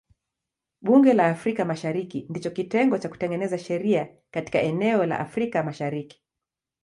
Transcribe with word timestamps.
Bunge 0.89 1.13
la 1.13 1.25
Afrika 1.33 1.63
Mashariki 1.65 2.25
ndicho 2.29 2.51
kitengo 2.51 2.97
cha 2.97 3.09
kutengeneza 3.09 3.57
sheria 3.57 4.07
katika 4.31 4.59
eneo 4.61 5.05
la 5.05 5.19
Afrika 5.19 5.63
Mashariki. 5.63 6.23